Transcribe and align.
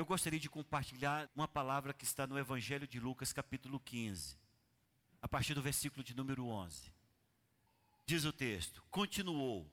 eu 0.00 0.06
gostaria 0.06 0.40
de 0.40 0.48
compartilhar 0.48 1.28
uma 1.36 1.46
palavra 1.46 1.92
que 1.92 2.04
está 2.04 2.26
no 2.26 2.38
Evangelho 2.38 2.88
de 2.88 2.98
Lucas, 2.98 3.34
capítulo 3.34 3.78
15, 3.78 4.34
a 5.20 5.28
partir 5.28 5.52
do 5.52 5.60
versículo 5.60 6.02
de 6.02 6.16
número 6.16 6.46
11. 6.46 6.90
Diz 8.06 8.24
o 8.24 8.32
texto: 8.32 8.82
Continuou. 8.90 9.70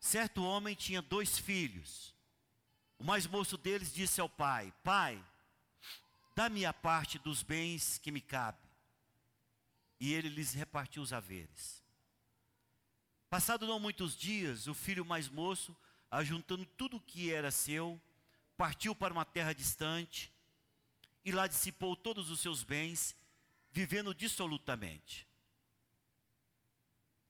Certo 0.00 0.42
homem 0.42 0.74
tinha 0.74 1.00
dois 1.00 1.38
filhos. 1.38 2.12
O 2.98 3.04
mais 3.04 3.24
moço 3.24 3.56
deles 3.56 3.94
disse 3.94 4.20
ao 4.20 4.28
pai: 4.28 4.74
Pai, 4.82 5.24
dá-me 6.34 6.66
a 6.66 6.72
parte 6.72 7.16
dos 7.16 7.44
bens 7.44 7.98
que 7.98 8.10
me 8.10 8.20
cabe. 8.20 8.58
E 10.00 10.12
ele 10.12 10.28
lhes 10.28 10.54
repartiu 10.54 11.02
os 11.02 11.12
haveres. 11.12 11.84
Passado 13.30 13.64
não 13.64 13.78
muitos 13.78 14.16
dias, 14.16 14.66
o 14.66 14.74
filho 14.74 15.04
mais 15.04 15.28
moço, 15.28 15.74
ajuntando 16.10 16.66
tudo 16.66 16.96
o 16.96 17.00
que 17.00 17.32
era 17.32 17.52
seu, 17.52 18.00
partiu 18.56 18.94
para 18.94 19.12
uma 19.12 19.24
terra 19.24 19.52
distante 19.52 20.32
e 21.24 21.32
lá 21.32 21.46
dissipou 21.46 21.96
todos 21.96 22.30
os 22.30 22.40
seus 22.40 22.62
bens, 22.62 23.16
vivendo 23.70 24.14
dissolutamente. 24.14 25.26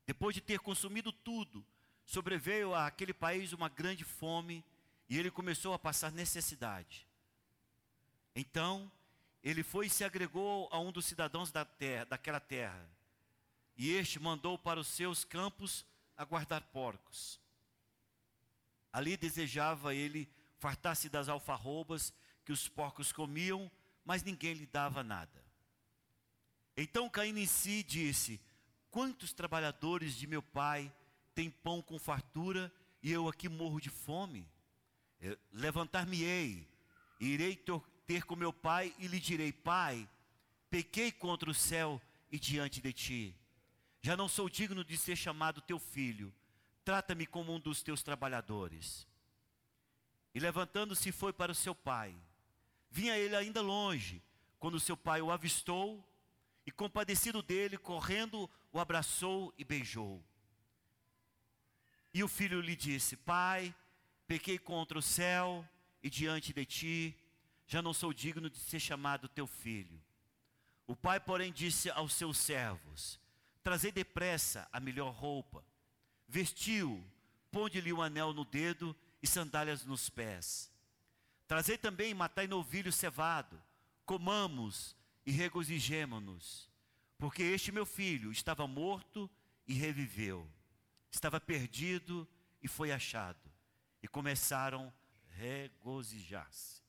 Depois 0.06 0.34
de 0.34 0.40
ter 0.40 0.60
consumido 0.60 1.12
tudo, 1.12 1.66
sobreveio 2.04 2.74
àquele 2.74 3.12
país 3.12 3.52
uma 3.52 3.68
grande 3.68 4.04
fome 4.04 4.64
e 5.08 5.18
ele 5.18 5.30
começou 5.30 5.74
a 5.74 5.78
passar 5.78 6.12
necessidade. 6.12 7.06
Então, 8.34 8.90
ele 9.42 9.62
foi 9.62 9.86
e 9.86 9.90
se 9.90 10.04
agregou 10.04 10.68
a 10.70 10.78
um 10.78 10.92
dos 10.92 11.06
cidadãos 11.06 11.50
da 11.50 11.64
terra, 11.64 12.04
daquela 12.04 12.40
terra. 12.40 12.88
E 13.76 13.90
este 13.90 14.18
mandou 14.20 14.58
para 14.58 14.78
os 14.78 14.88
seus 14.88 15.24
campos 15.24 15.84
a 16.16 16.24
guardar 16.24 16.62
porcos. 16.64 17.40
Ali 18.92 19.16
desejava 19.16 19.94
ele 19.94 20.28
fartar-se 20.58 21.08
das 21.08 21.28
alfarrobas 21.28 22.12
que 22.44 22.52
os 22.52 22.68
porcos 22.68 23.12
comiam, 23.12 23.70
mas 24.04 24.22
ninguém 24.22 24.54
lhe 24.54 24.66
dava 24.66 25.02
nada. 25.02 25.44
Então 26.76 27.08
caindo 27.08 27.38
em 27.38 27.46
si 27.46 27.82
disse: 27.82 28.40
Quantos 28.90 29.32
trabalhadores 29.32 30.14
de 30.14 30.26
meu 30.26 30.42
pai 30.42 30.92
têm 31.34 31.50
pão 31.50 31.82
com 31.82 31.98
fartura 31.98 32.72
e 33.02 33.10
eu 33.10 33.28
aqui 33.28 33.48
morro 33.48 33.80
de 33.80 33.90
fome? 33.90 34.48
Levantar-me-ei, 35.52 36.68
irei 37.18 37.56
ter 38.06 38.24
com 38.24 38.36
meu 38.36 38.52
pai 38.52 38.94
e 38.98 39.06
lhe 39.06 39.18
direi: 39.18 39.52
Pai, 39.52 40.08
pequei 40.70 41.10
contra 41.10 41.50
o 41.50 41.54
céu 41.54 42.00
e 42.30 42.38
diante 42.38 42.80
de 42.80 42.92
ti. 42.92 43.36
Já 44.02 44.16
não 44.16 44.28
sou 44.28 44.48
digno 44.48 44.84
de 44.84 44.96
ser 44.96 45.16
chamado 45.16 45.60
teu 45.60 45.78
filho. 45.78 46.32
Trata-me 46.84 47.26
como 47.26 47.52
um 47.52 47.58
dos 47.58 47.82
teus 47.82 48.02
trabalhadores. 48.02 49.06
E 50.36 50.38
levantando-se 50.38 51.10
foi 51.12 51.32
para 51.32 51.50
o 51.50 51.54
seu 51.54 51.74
pai. 51.74 52.14
Vinha 52.90 53.16
ele 53.16 53.34
ainda 53.34 53.62
longe, 53.62 54.22
quando 54.58 54.78
seu 54.78 54.94
pai 54.94 55.22
o 55.22 55.30
avistou 55.30 56.06
e, 56.66 56.70
compadecido 56.70 57.42
dele, 57.42 57.78
correndo, 57.78 58.46
o 58.70 58.78
abraçou 58.78 59.50
e 59.56 59.64
beijou. 59.64 60.22
E 62.12 62.22
o 62.22 62.28
filho 62.28 62.60
lhe 62.60 62.76
disse: 62.76 63.16
Pai, 63.16 63.74
pequei 64.26 64.58
contra 64.58 64.98
o 64.98 65.02
céu 65.02 65.66
e 66.02 66.10
diante 66.10 66.52
de 66.52 66.66
ti, 66.66 67.16
já 67.66 67.80
não 67.80 67.94
sou 67.94 68.12
digno 68.12 68.50
de 68.50 68.58
ser 68.58 68.78
chamado 68.78 69.30
teu 69.30 69.46
filho. 69.46 69.98
O 70.86 70.94
pai, 70.94 71.18
porém, 71.18 71.50
disse 71.50 71.88
aos 71.88 72.12
seus 72.12 72.36
servos: 72.36 73.18
Trazei 73.62 73.90
depressa 73.90 74.68
a 74.70 74.78
melhor 74.80 75.14
roupa, 75.14 75.64
vestiu, 76.28 77.02
ponde-lhe 77.50 77.90
um 77.90 78.02
anel 78.02 78.34
no 78.34 78.44
dedo 78.44 78.94
e 79.22 79.26
sandálias 79.26 79.84
nos 79.84 80.08
pés. 80.08 80.70
Trazei 81.46 81.78
também 81.78 82.12
matai 82.12 82.46
novilho 82.46 82.92
cevado, 82.92 83.62
comamos 84.04 84.96
e 85.24 85.30
regozijemo-nos, 85.30 86.68
porque 87.18 87.42
este 87.42 87.70
meu 87.70 87.86
filho 87.86 88.32
estava 88.32 88.66
morto 88.66 89.30
e 89.66 89.74
reviveu, 89.74 90.50
estava 91.10 91.40
perdido 91.40 92.28
e 92.62 92.68
foi 92.68 92.92
achado. 92.92 93.50
E 94.02 94.08
começaram 94.08 94.92
a 95.28 95.34
regozijar-se. 95.34 96.82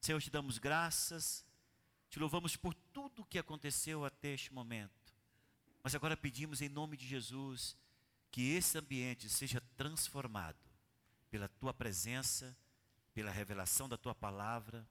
Senhor, 0.00 0.20
te 0.20 0.30
damos 0.30 0.58
graças, 0.58 1.44
te 2.08 2.18
louvamos 2.18 2.56
por 2.56 2.74
tudo 2.74 3.22
o 3.22 3.24
que 3.24 3.38
aconteceu 3.38 4.04
até 4.04 4.28
este 4.28 4.52
momento. 4.52 5.14
Mas 5.82 5.94
agora 5.94 6.16
pedimos 6.16 6.60
em 6.62 6.68
nome 6.68 6.96
de 6.96 7.06
Jesus 7.06 7.76
que 8.30 8.52
esse 8.52 8.78
ambiente 8.78 9.28
seja 9.28 9.60
transformado 9.76 10.63
pela 11.34 11.48
tua 11.48 11.74
presença, 11.74 12.56
pela 13.12 13.32
revelação 13.32 13.88
da 13.88 13.96
tua 13.96 14.14
palavra, 14.14 14.88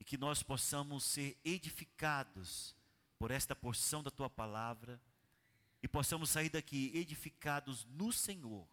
e 0.00 0.04
que 0.04 0.18
nós 0.18 0.42
possamos 0.42 1.04
ser 1.04 1.38
edificados 1.44 2.74
por 3.16 3.30
esta 3.30 3.54
porção 3.54 4.02
da 4.02 4.10
tua 4.10 4.28
palavra 4.28 5.00
e 5.80 5.86
possamos 5.86 6.30
sair 6.30 6.48
daqui 6.48 6.90
edificados 6.92 7.84
no 7.84 8.12
Senhor, 8.12 8.68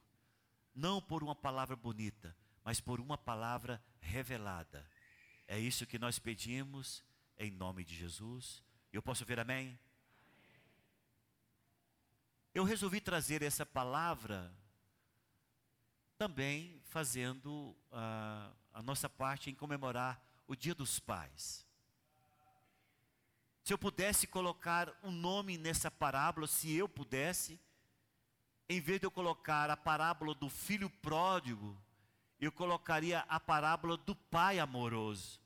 não 0.73 0.99
por 0.99 1.23
uma 1.23 1.35
palavra 1.35 1.75
bonita, 1.75 2.35
mas 2.63 2.79
por 2.79 2.99
uma 2.99 3.15
palavra 3.15 3.79
revelada 3.99 4.89
é 5.47 5.59
isso 5.59 5.85
que 5.85 5.99
nós 5.99 6.17
pedimos 6.17 7.03
em 7.37 7.51
nome 7.51 7.83
de 7.83 7.95
Jesus. 7.95 8.63
Eu 8.91 9.03
posso 9.03 9.23
ver 9.23 9.39
amém? 9.39 9.77
Eu 12.55 12.63
resolvi 12.63 12.99
trazer 12.99 13.43
essa 13.43 13.67
palavra 13.67 14.51
também 16.17 16.81
fazendo 16.85 17.75
a, 17.91 18.51
a 18.73 18.81
nossa 18.81 19.09
parte 19.09 19.49
em 19.49 19.55
comemorar 19.55 20.21
o 20.47 20.55
Dia 20.55 20.73
dos 20.73 20.99
Pais. 20.99 21.65
Se 23.63 23.73
eu 23.73 23.77
pudesse 23.77 24.27
colocar 24.27 24.93
um 25.03 25.11
nome 25.11 25.57
nessa 25.57 25.89
parábola, 25.89 26.47
se 26.47 26.71
eu 26.73 26.87
pudesse, 26.87 27.59
em 28.69 28.79
vez 28.79 28.99
de 28.99 29.07
eu 29.07 29.11
colocar 29.11 29.69
a 29.69 29.75
parábola 29.75 30.35
do 30.35 30.49
filho 30.49 30.89
pródigo, 30.89 31.75
eu 32.39 32.51
colocaria 32.51 33.19
a 33.27 33.39
parábola 33.39 33.97
do 33.97 34.15
pai 34.15 34.59
amoroso. 34.59 35.41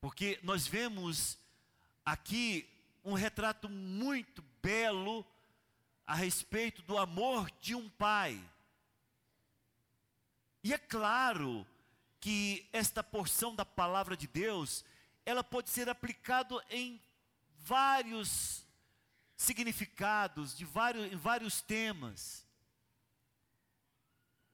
Porque 0.00 0.40
nós 0.42 0.66
vemos 0.66 1.38
aqui 2.04 2.68
um 3.04 3.14
retrato 3.14 3.68
muito 3.68 4.42
belo 4.60 5.24
a 6.06 6.14
respeito 6.14 6.82
do 6.82 6.98
amor 6.98 7.50
de 7.60 7.74
um 7.74 7.88
pai. 7.88 8.40
E 10.62 10.72
é 10.72 10.78
claro 10.78 11.66
que 12.20 12.68
esta 12.72 13.02
porção 13.02 13.54
da 13.54 13.64
palavra 13.64 14.16
de 14.16 14.26
Deus, 14.26 14.84
ela 15.26 15.42
pode 15.42 15.70
ser 15.70 15.88
aplicada 15.88 16.64
em 16.70 17.02
vários 17.58 18.64
significados, 19.36 20.56
de 20.56 20.64
vários, 20.64 21.12
em 21.12 21.16
vários 21.16 21.60
temas. 21.60 22.46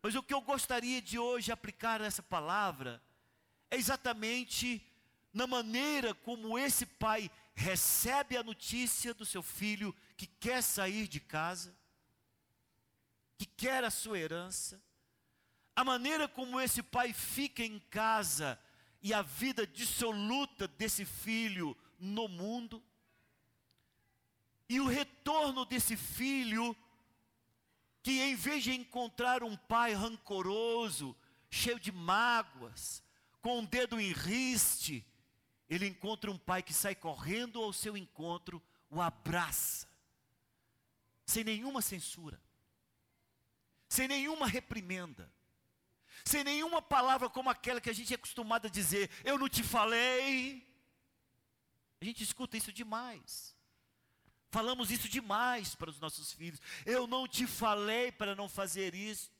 Mas 0.03 0.15
o 0.15 0.23
que 0.23 0.33
eu 0.33 0.41
gostaria 0.41 1.03
de 1.03 1.19
hoje 1.19 1.53
aplicar 1.53 2.01
essa 2.01 2.23
palavra 2.23 3.03
é 3.71 3.77
exatamente 3.77 4.83
na 5.33 5.47
maneira 5.47 6.15
como 6.15 6.59
esse 6.59 6.87
pai 6.87 7.31
recebe 7.55 8.37
a 8.37 8.43
notícia 8.43 9.13
do 9.13 9.27
seu 9.27 9.43
filho 9.43 9.95
que 10.19 10.27
quer 10.27 10.63
sair 10.63 11.07
de 11.07 11.21
casa, 11.21 11.75
que 13.39 13.47
quer 13.47 13.85
a 13.85 13.91
sua 13.91 14.19
herança, 14.19 14.83
a 15.75 15.85
maneira 15.85 16.27
como 16.27 16.61
esse 16.61 16.83
pai 16.83 17.13
fica 17.13 17.63
em 17.63 17.79
casa 17.89 18.59
e 19.01 19.15
a 19.15 19.23
vida 19.23 19.65
dissoluta 19.65 20.67
desse 20.67 21.05
filho 21.05 21.77
no 22.01 22.27
mundo, 22.27 22.83
e 24.69 24.81
o 24.81 24.89
retorno 24.89 25.65
desse 25.65 25.97
filho 25.97 26.77
que 28.03 28.21
em 28.21 28.35
vez 28.35 28.65
de 28.65 28.73
encontrar 28.73 29.43
um 29.45 29.57
pai 29.57 29.95
rancoroso, 29.95 31.17
cheio 31.49 31.79
de 31.79 31.93
mágoas, 31.93 33.03
com 33.41 33.57
o 33.57 33.61
um 33.61 33.65
dedo 33.65 34.01
em 34.01 34.13
riste, 34.13 35.07
ele 35.71 35.87
encontra 35.87 36.31
um 36.31 36.39
pai 36.39 36.63
que 36.63 36.73
sai 36.73 36.95
correndo 36.95 37.63
ao 37.63 37.73
seu 37.73 37.97
encontro, 37.97 38.61
o 38.91 39.01
abraça, 39.01 39.88
sem 41.29 41.45
nenhuma 41.45 41.83
censura, 41.83 42.41
sem 43.87 44.09
nenhuma 44.09 44.47
reprimenda, 44.47 45.31
sem 46.25 46.43
nenhuma 46.43 46.81
palavra 46.81 47.29
como 47.29 47.51
aquela 47.51 47.83
que 47.83 47.91
a 47.91 47.93
gente 47.93 48.15
é 48.15 48.17
acostumado 48.17 48.67
a 48.67 48.71
dizer: 48.71 49.11
Eu 49.23 49.39
não 49.39 49.47
te 49.47 49.63
falei. 49.63 50.67
A 52.01 52.05
gente 52.05 52.23
escuta 52.23 52.57
isso 52.57 52.73
demais. 52.73 53.55
Falamos 54.51 54.91
isso 54.91 55.07
demais 55.07 55.75
para 55.75 55.91
os 55.91 56.01
nossos 56.01 56.33
filhos. 56.33 56.63
Eu 56.87 57.07
não 57.07 57.29
te 57.29 57.47
falei 57.47 58.11
para 58.11 58.35
não 58.35 58.49
fazer 58.49 58.95
isso. 58.95 59.31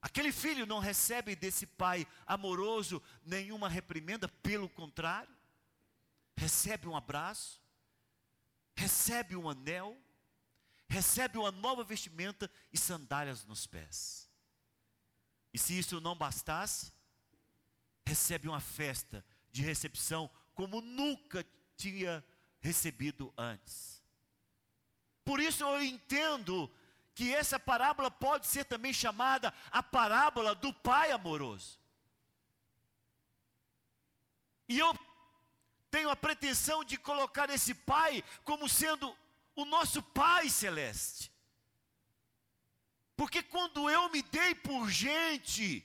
Aquele 0.00 0.30
filho 0.30 0.66
não 0.66 0.78
recebe 0.78 1.34
desse 1.34 1.66
pai 1.66 2.06
amoroso 2.24 3.02
nenhuma 3.24 3.68
reprimenda, 3.68 4.28
pelo 4.28 4.68
contrário, 4.68 5.34
recebe 6.36 6.86
um 6.86 6.96
abraço, 6.96 7.60
recebe 8.76 9.36
um 9.36 9.48
anel, 9.48 9.96
recebe 10.92 11.38
uma 11.38 11.50
nova 11.50 11.82
vestimenta 11.82 12.50
e 12.70 12.76
sandálias 12.76 13.44
nos 13.46 13.66
pés. 13.66 14.30
E 15.52 15.58
se 15.58 15.78
isso 15.78 16.02
não 16.02 16.14
bastasse, 16.14 16.92
recebe 18.06 18.46
uma 18.46 18.60
festa 18.60 19.24
de 19.50 19.62
recepção 19.62 20.30
como 20.54 20.82
nunca 20.82 21.46
tinha 21.76 22.22
recebido 22.60 23.32
antes. 23.38 24.02
Por 25.24 25.40
isso 25.40 25.64
eu 25.64 25.82
entendo 25.82 26.70
que 27.14 27.34
essa 27.34 27.58
parábola 27.58 28.10
pode 28.10 28.46
ser 28.46 28.64
também 28.64 28.92
chamada 28.92 29.52
a 29.70 29.82
parábola 29.82 30.54
do 30.54 30.74
pai 30.74 31.10
amoroso. 31.10 31.80
E 34.68 34.78
eu 34.78 34.94
tenho 35.90 36.10
a 36.10 36.16
pretensão 36.16 36.84
de 36.84 36.98
colocar 36.98 37.48
esse 37.48 37.74
pai 37.74 38.22
como 38.44 38.68
sendo 38.68 39.16
o 39.54 39.64
nosso 39.64 40.02
pai 40.02 40.48
celeste. 40.48 41.32
Porque 43.16 43.42
quando 43.42 43.88
eu 43.88 44.08
me 44.10 44.22
dei 44.22 44.54
por 44.54 44.90
gente, 44.90 45.84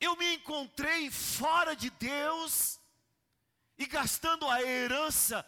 eu 0.00 0.16
me 0.16 0.34
encontrei 0.34 1.10
fora 1.10 1.74
de 1.74 1.90
Deus 1.90 2.78
e 3.78 3.86
gastando 3.86 4.48
a 4.48 4.62
herança 4.62 5.46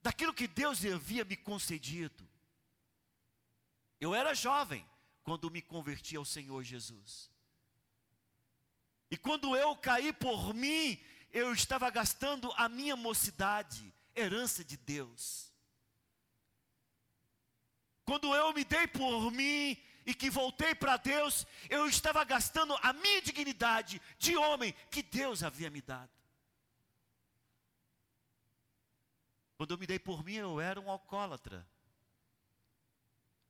daquilo 0.00 0.32
que 0.32 0.46
Deus 0.46 0.84
havia 0.84 1.24
me 1.24 1.36
concedido. 1.36 2.26
Eu 4.00 4.14
era 4.14 4.34
jovem 4.34 4.88
quando 5.22 5.50
me 5.50 5.60
converti 5.60 6.16
ao 6.16 6.24
Senhor 6.24 6.62
Jesus. 6.62 7.30
E 9.10 9.16
quando 9.16 9.56
eu 9.56 9.76
caí 9.76 10.12
por 10.12 10.54
mim, 10.54 10.98
eu 11.30 11.52
estava 11.52 11.90
gastando 11.90 12.52
a 12.52 12.68
minha 12.68 12.96
mocidade, 12.96 13.92
herança 14.18 14.64
de 14.64 14.76
Deus. 14.76 15.52
Quando 18.04 18.34
eu 18.34 18.52
me 18.52 18.64
dei 18.64 18.86
por 18.86 19.30
mim 19.30 19.76
e 20.06 20.14
que 20.14 20.30
voltei 20.30 20.74
para 20.74 20.96
Deus, 20.96 21.46
eu 21.68 21.86
estava 21.86 22.24
gastando 22.24 22.74
a 22.82 22.92
minha 22.92 23.20
dignidade 23.20 24.00
de 24.18 24.36
homem 24.36 24.74
que 24.90 25.02
Deus 25.02 25.42
havia 25.42 25.70
me 25.70 25.82
dado. 25.82 26.10
Quando 29.58 29.72
eu 29.72 29.78
me 29.78 29.86
dei 29.86 29.98
por 29.98 30.24
mim, 30.24 30.34
eu 30.34 30.60
era 30.60 30.80
um 30.80 30.90
alcoólatra 30.90 31.68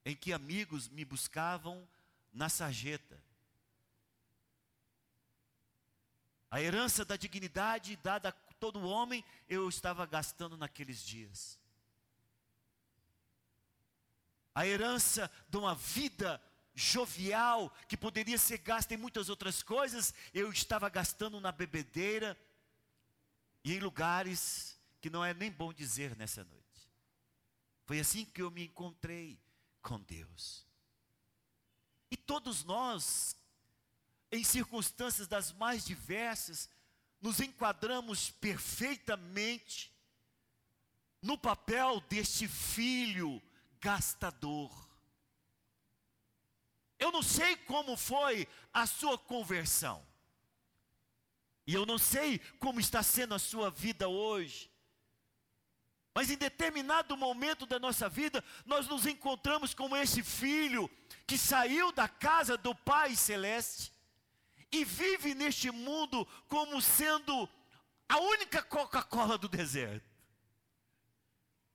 em 0.04 0.16
que 0.16 0.32
amigos 0.32 0.88
me 0.88 1.04
buscavam 1.04 1.86
na 2.32 2.48
sarjeta. 2.48 3.22
A 6.50 6.62
herança 6.62 7.04
da 7.04 7.14
dignidade 7.14 7.94
dada 7.96 8.32
todo 8.58 8.86
homem, 8.86 9.24
eu 9.48 9.68
estava 9.68 10.04
gastando 10.06 10.56
naqueles 10.56 11.02
dias. 11.02 11.58
A 14.54 14.66
herança 14.66 15.30
de 15.48 15.56
uma 15.56 15.74
vida 15.74 16.42
jovial, 16.74 17.70
que 17.88 17.96
poderia 17.96 18.38
ser 18.38 18.58
gasta 18.58 18.94
em 18.94 18.96
muitas 18.96 19.28
outras 19.28 19.62
coisas, 19.62 20.14
eu 20.32 20.50
estava 20.52 20.88
gastando 20.88 21.40
na 21.40 21.50
bebedeira 21.50 22.38
e 23.64 23.74
em 23.74 23.80
lugares 23.80 24.78
que 25.00 25.10
não 25.10 25.24
é 25.24 25.34
nem 25.34 25.50
bom 25.50 25.72
dizer 25.72 26.16
nessa 26.16 26.44
noite. 26.44 26.88
Foi 27.84 27.98
assim 27.98 28.24
que 28.24 28.42
eu 28.42 28.50
me 28.50 28.64
encontrei 28.64 29.40
com 29.82 30.00
Deus. 30.00 30.66
E 32.10 32.16
todos 32.16 32.64
nós, 32.64 33.36
em 34.30 34.44
circunstâncias 34.44 35.26
das 35.26 35.52
mais 35.52 35.84
diversas, 35.84 36.68
nos 37.20 37.40
enquadramos 37.40 38.30
perfeitamente 38.30 39.92
no 41.20 41.36
papel 41.36 42.00
deste 42.08 42.46
filho 42.46 43.42
gastador. 43.80 44.70
Eu 46.98 47.12
não 47.12 47.22
sei 47.22 47.56
como 47.56 47.96
foi 47.96 48.46
a 48.72 48.86
sua 48.86 49.16
conversão. 49.16 50.04
E 51.66 51.74
eu 51.74 51.84
não 51.84 51.98
sei 51.98 52.38
como 52.58 52.80
está 52.80 53.02
sendo 53.02 53.34
a 53.34 53.38
sua 53.38 53.70
vida 53.70 54.08
hoje. 54.08 54.70
Mas 56.14 56.30
em 56.30 56.36
determinado 56.36 57.16
momento 57.16 57.66
da 57.66 57.78
nossa 57.78 58.08
vida, 58.08 58.42
nós 58.64 58.88
nos 58.88 59.06
encontramos 59.06 59.74
com 59.74 59.96
esse 59.96 60.22
filho 60.22 60.90
que 61.26 61.38
saiu 61.38 61.92
da 61.92 62.08
casa 62.08 62.56
do 62.56 62.74
Pai 62.74 63.14
Celeste 63.14 63.92
e 64.70 64.84
vive 64.84 65.34
neste 65.34 65.70
mundo 65.70 66.26
como 66.48 66.80
sendo 66.80 67.48
a 68.08 68.18
única 68.18 68.62
Coca-Cola 68.62 69.36
do 69.38 69.48
deserto. 69.48 70.08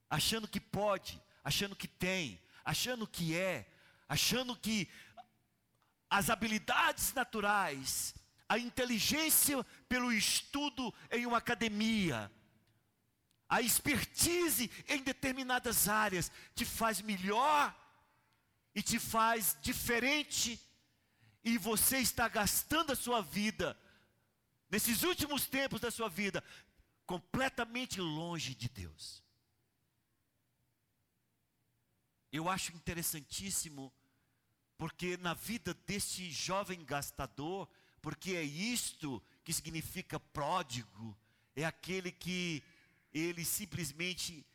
Achando 0.10 0.48
que 0.48 0.60
pode, 0.60 1.22
achando 1.44 1.76
que 1.76 1.88
tem, 1.88 2.40
achando 2.64 3.08
que 3.08 3.36
é, 3.36 3.68
achando 4.08 4.56
que 4.56 4.88
as 6.10 6.30
habilidades 6.30 7.14
naturais, 7.14 8.14
a 8.48 8.60
inteligência 8.60 9.64
pelo 9.90 10.14
estudo 10.14 10.94
em 11.10 11.26
uma 11.26 11.40
academia, 11.40 12.32
a 13.50 13.62
expertise 13.62 14.70
em 14.88 15.02
determinadas 15.02 15.88
áreas 15.88 16.32
te 16.56 16.66
faz 16.66 17.02
melhor 17.02 17.76
e 18.76 18.82
te 18.82 19.00
faz 19.00 19.58
diferente, 19.62 20.60
e 21.44 21.58
você 21.58 21.98
está 21.98 22.28
gastando 22.28 22.92
a 22.92 22.96
sua 22.96 23.22
vida, 23.22 23.78
nesses 24.70 25.04
últimos 25.04 25.46
tempos 25.46 25.82
da 25.82 25.92
sua 25.92 26.10
vida, 26.10 26.44
completamente 27.06 28.00
longe 28.00 28.56
de 28.56 28.70
Deus. 28.70 29.22
Eu 32.32 32.50
acho 32.50 32.72
interessantíssimo, 32.74 33.94
porque 34.78 35.18
na 35.18 35.34
vida 35.34 35.74
deste 35.86 36.32
jovem 36.32 36.84
gastador, 36.84 37.70
porque 38.02 38.32
é 38.32 38.44
isto 38.44 39.22
que 39.44 39.54
significa 39.54 40.20
pródigo, 40.20 41.18
é 41.56 41.64
aquele 41.64 42.12
que 42.12 42.64
ele 43.14 43.46
simplesmente 43.46 44.46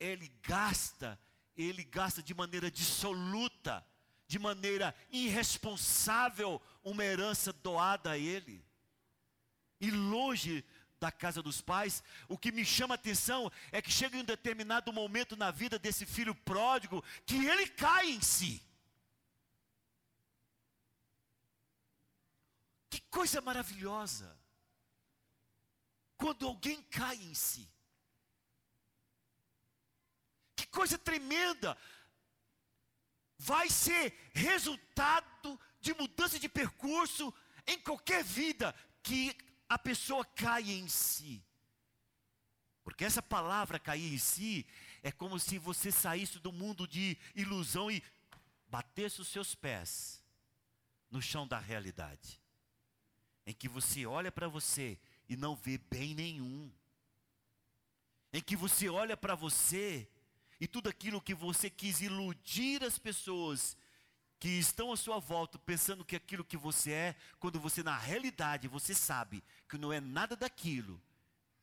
ele 0.00 0.28
gasta, 0.42 1.20
ele 1.56 1.84
gasta 1.84 2.22
de 2.22 2.32
maneira 2.32 2.70
dissoluta, 2.70 3.84
de 4.28 4.38
maneira 4.38 4.94
irresponsável 5.10 6.62
uma 6.84 7.02
herança 7.02 7.50
doada 7.52 8.12
a 8.12 8.18
ele. 8.18 8.62
E 9.80 9.90
longe 9.90 10.64
da 11.00 11.10
casa 11.10 11.42
dos 11.42 11.60
pais, 11.62 12.02
o 12.28 12.36
que 12.36 12.52
me 12.52 12.64
chama 12.64 12.94
a 12.94 12.96
atenção 12.96 13.50
é 13.72 13.80
que 13.80 13.90
chega 13.90 14.16
em 14.16 14.20
um 14.20 14.24
determinado 14.24 14.92
momento 14.92 15.34
na 15.36 15.50
vida 15.50 15.78
desse 15.78 16.04
filho 16.04 16.34
pródigo 16.34 17.02
que 17.24 17.46
ele 17.46 17.68
cai 17.68 18.10
em 18.10 18.20
si. 18.20 18.62
Que 22.90 23.00
coisa 23.02 23.40
maravilhosa! 23.40 24.38
Quando 26.16 26.46
alguém 26.46 26.82
cai 26.82 27.16
em 27.16 27.34
si. 27.34 27.66
Que 30.54 30.66
coisa 30.66 30.98
tremenda! 30.98 31.78
Vai 33.38 33.70
ser 33.70 34.14
resultado 34.34 35.58
de 35.80 35.94
mudança 35.94 36.38
de 36.38 36.48
percurso 36.48 37.32
em 37.66 37.78
qualquer 37.78 38.24
vida 38.24 38.74
que 39.02 39.36
a 39.68 39.78
pessoa 39.78 40.24
caia 40.24 40.72
em 40.72 40.88
si. 40.88 41.42
Porque 42.82 43.04
essa 43.04 43.22
palavra 43.22 43.78
cair 43.78 44.14
em 44.14 44.18
si 44.18 44.66
é 45.02 45.12
como 45.12 45.38
se 45.38 45.58
você 45.58 45.92
saísse 45.92 46.38
do 46.38 46.50
mundo 46.50 46.88
de 46.88 47.18
ilusão 47.34 47.90
e 47.90 48.02
batesse 48.66 49.20
os 49.20 49.28
seus 49.28 49.54
pés 49.54 50.24
no 51.10 51.20
chão 51.20 51.46
da 51.46 51.58
realidade. 51.58 52.40
Em 53.46 53.52
que 53.52 53.68
você 53.68 54.06
olha 54.06 54.32
para 54.32 54.48
você 54.48 54.98
e 55.28 55.36
não 55.36 55.54
vê 55.54 55.78
bem 55.78 56.14
nenhum. 56.14 56.72
Em 58.32 58.40
que 58.40 58.56
você 58.56 58.88
olha 58.88 59.16
para 59.16 59.34
você 59.34 60.08
e 60.60 60.66
tudo 60.66 60.88
aquilo 60.88 61.20
que 61.20 61.34
você 61.34 61.70
quis 61.70 62.00
iludir 62.00 62.82
as 62.82 62.98
pessoas 62.98 63.76
que 64.40 64.48
estão 64.48 64.92
à 64.92 64.96
sua 64.96 65.18
volta 65.18 65.58
pensando 65.58 66.04
que 66.04 66.16
aquilo 66.16 66.44
que 66.44 66.56
você 66.56 66.92
é, 66.92 67.16
quando 67.40 67.58
você 67.58 67.82
na 67.82 67.96
realidade 67.96 68.68
você 68.68 68.94
sabe 68.94 69.42
que 69.68 69.78
não 69.78 69.92
é 69.92 70.00
nada 70.00 70.36
daquilo 70.36 71.00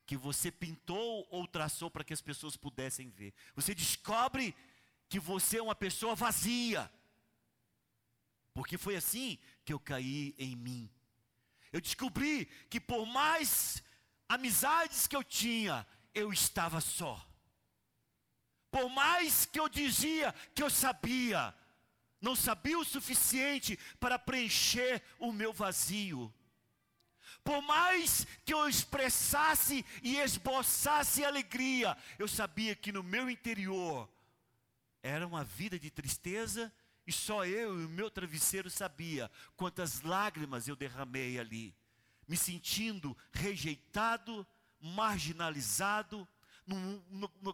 que 0.05 0.15
você 0.15 0.51
pintou 0.51 1.27
ou 1.31 1.47
traçou 1.47 1.89
para 1.89 2.03
que 2.03 2.13
as 2.13 2.21
pessoas 2.21 2.55
pudessem 2.55 3.09
ver. 3.09 3.33
Você 3.55 3.73
descobre 3.73 4.55
que 5.09 5.19
você 5.19 5.57
é 5.57 5.63
uma 5.63 5.75
pessoa 5.75 6.15
vazia. 6.15 6.91
Porque 8.53 8.77
foi 8.77 8.95
assim 8.95 9.39
que 9.63 9.73
eu 9.73 9.79
caí 9.79 10.35
em 10.37 10.55
mim. 10.55 10.89
Eu 11.71 11.81
descobri 11.81 12.45
que 12.69 12.79
por 12.79 13.05
mais 13.05 13.83
amizades 14.29 15.07
que 15.07 15.15
eu 15.15 15.23
tinha, 15.23 15.85
eu 16.13 16.31
estava 16.31 16.79
só. 16.79 17.25
Por 18.75 18.89
mais 18.89 19.45
que 19.45 19.57
eu 19.57 19.69
dizia 19.69 20.35
que 20.53 20.61
eu 20.61 20.69
sabia, 20.69 21.55
não 22.19 22.35
sabia 22.35 22.77
o 22.77 22.83
suficiente 22.83 23.79
para 24.01 24.19
preencher 24.19 25.01
o 25.17 25.31
meu 25.31 25.53
vazio. 25.53 26.33
Por 27.41 27.61
mais 27.61 28.27
que 28.43 28.53
eu 28.53 28.67
expressasse 28.67 29.85
e 30.03 30.17
esboçasse 30.17 31.23
alegria, 31.23 31.95
eu 32.19 32.27
sabia 32.27 32.75
que 32.75 32.91
no 32.91 33.01
meu 33.01 33.29
interior 33.29 34.09
era 35.01 35.25
uma 35.25 35.45
vida 35.45 35.79
de 35.79 35.89
tristeza 35.89 36.69
E 37.07 37.13
só 37.13 37.45
eu 37.45 37.79
e 37.79 37.85
o 37.85 37.89
meu 37.89 38.11
travesseiro 38.11 38.69
sabia 38.69 39.31
quantas 39.55 40.01
lágrimas 40.01 40.67
eu 40.67 40.75
derramei 40.75 41.39
ali, 41.39 41.73
me 42.27 42.35
sentindo 42.35 43.15
rejeitado, 43.31 44.45
marginalizado, 44.81 46.27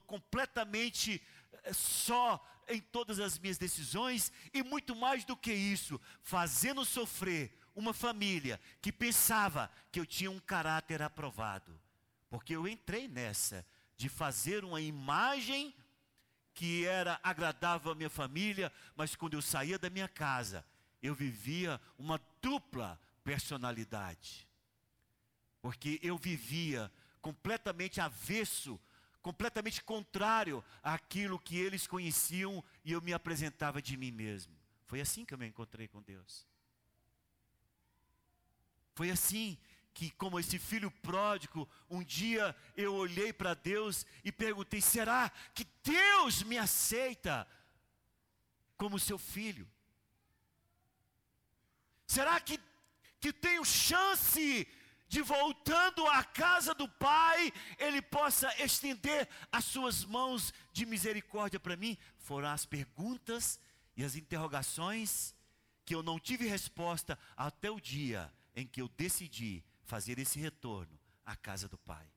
completamente 0.07 1.21
eh, 1.63 1.73
só 1.73 2.43
em 2.67 2.79
todas 2.79 3.19
as 3.19 3.37
minhas 3.37 3.57
decisões 3.57 4.31
e 4.53 4.63
muito 4.63 4.95
mais 4.95 5.25
do 5.25 5.35
que 5.35 5.53
isso, 5.53 5.99
fazendo 6.21 6.85
sofrer 6.85 7.57
uma 7.75 7.93
família 7.93 8.59
que 8.81 8.91
pensava 8.91 9.69
que 9.91 9.99
eu 9.99 10.05
tinha 10.05 10.31
um 10.31 10.39
caráter 10.39 11.01
aprovado, 11.01 11.79
porque 12.29 12.55
eu 12.55 12.67
entrei 12.67 13.07
nessa 13.07 13.65
de 13.97 14.09
fazer 14.09 14.63
uma 14.63 14.81
imagem 14.81 15.73
que 16.53 16.85
era 16.85 17.19
agradável 17.23 17.91
à 17.91 17.95
minha 17.95 18.09
família, 18.09 18.71
mas 18.95 19.15
quando 19.15 19.35
eu 19.35 19.41
saía 19.41 19.79
da 19.79 19.89
minha 19.89 20.07
casa, 20.07 20.65
eu 21.01 21.15
vivia 21.15 21.79
uma 21.97 22.19
dupla 22.41 22.99
personalidade. 23.23 24.47
Porque 25.61 25.99
eu 26.01 26.17
vivia 26.17 26.91
completamente 27.21 28.01
avesso, 28.01 28.79
completamente 29.21 29.83
contrário 29.83 30.63
àquilo 30.81 31.39
que 31.39 31.57
eles 31.57 31.87
conheciam 31.87 32.63
e 32.83 32.91
eu 32.91 33.01
me 33.01 33.13
apresentava 33.13 33.81
de 33.81 33.95
mim 33.95 34.11
mesmo. 34.11 34.53
Foi 34.85 34.99
assim 34.99 35.23
que 35.23 35.33
eu 35.33 35.37
me 35.37 35.47
encontrei 35.47 35.87
com 35.87 36.01
Deus. 36.01 36.45
Foi 38.95 39.09
assim 39.09 39.57
que, 39.93 40.11
como 40.11 40.39
esse 40.39 40.57
filho 40.57 40.89
pródigo, 40.89 41.69
um 41.89 42.03
dia 42.03 42.55
eu 42.75 42.93
olhei 42.93 43.31
para 43.31 43.53
Deus 43.53 44.05
e 44.23 44.31
perguntei: 44.31 44.81
será 44.81 45.29
que 45.53 45.65
Deus 45.83 46.43
me 46.43 46.57
aceita 46.57 47.47
como 48.77 48.99
seu 48.99 49.17
filho? 49.17 49.69
Será 52.07 52.39
que, 52.41 52.59
que 53.19 53.31
tenho 53.31 53.63
chance 53.63 54.67
de 55.11 55.21
voltando 55.21 56.07
à 56.07 56.23
casa 56.23 56.73
do 56.73 56.87
Pai, 56.87 57.51
Ele 57.77 58.01
possa 58.01 58.49
estender 58.63 59.27
as 59.51 59.65
suas 59.65 60.05
mãos 60.05 60.53
de 60.71 60.85
misericórdia 60.85 61.59
para 61.59 61.75
mim? 61.75 61.97
Foram 62.15 62.47
as 62.47 62.65
perguntas 62.65 63.59
e 63.97 64.05
as 64.05 64.15
interrogações 64.15 65.35
que 65.83 65.93
eu 65.93 66.01
não 66.01 66.17
tive 66.17 66.47
resposta 66.47 67.19
até 67.35 67.69
o 67.69 67.77
dia 67.77 68.33
em 68.55 68.65
que 68.65 68.81
eu 68.81 68.87
decidi 68.87 69.61
fazer 69.83 70.17
esse 70.17 70.39
retorno 70.39 70.97
à 71.25 71.35
casa 71.35 71.67
do 71.67 71.77
Pai. 71.77 72.07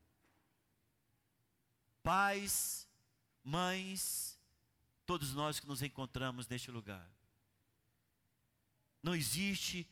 Pais, 2.00 2.88
mães, 3.42 4.38
todos 5.04 5.34
nós 5.34 5.58
que 5.58 5.66
nos 5.66 5.82
encontramos 5.82 6.46
neste 6.46 6.70
lugar. 6.70 7.10
Não 9.02 9.16
existe 9.16 9.84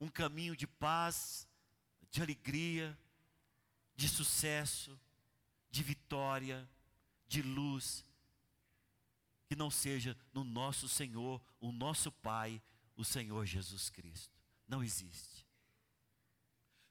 um 0.00 0.08
caminho 0.08 0.54
de 0.54 0.68
paz, 0.68 1.47
de 2.10 2.22
alegria, 2.22 2.98
de 3.96 4.08
sucesso, 4.08 4.98
de 5.70 5.82
vitória, 5.82 6.68
de 7.26 7.42
luz, 7.42 8.04
que 9.46 9.56
não 9.56 9.70
seja 9.70 10.16
no 10.32 10.44
nosso 10.44 10.88
Senhor, 10.88 11.42
o 11.60 11.72
nosso 11.72 12.12
Pai, 12.12 12.62
o 12.96 13.04
Senhor 13.04 13.44
Jesus 13.46 13.90
Cristo. 13.90 14.38
Não 14.66 14.82
existe. 14.82 15.46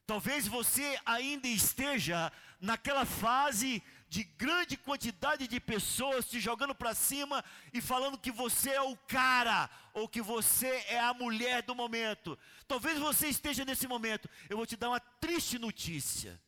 Talvez 0.06 0.48
você 0.48 0.98
ainda 1.04 1.46
esteja 1.46 2.32
naquela 2.60 3.04
fase 3.04 3.82
de 4.08 4.24
grande 4.24 4.76
quantidade 4.76 5.46
de 5.46 5.60
pessoas 5.60 6.28
te 6.28 6.40
jogando 6.40 6.74
para 6.74 6.94
cima 6.94 7.44
e 7.72 7.80
falando 7.80 8.18
que 8.18 8.32
você 8.32 8.70
é 8.70 8.80
o 8.80 8.96
cara 8.96 9.68
ou 9.92 10.08
que 10.08 10.22
você 10.22 10.68
é 10.88 10.98
a 10.98 11.12
mulher 11.12 11.62
do 11.62 11.74
momento. 11.74 12.38
Talvez 12.66 12.98
você 12.98 13.28
esteja 13.28 13.64
nesse 13.64 13.86
momento. 13.86 14.28
Eu 14.48 14.56
vou 14.56 14.66
te 14.66 14.76
dar 14.76 14.88
uma 14.88 15.00
triste 15.00 15.58
notícia. 15.58 16.40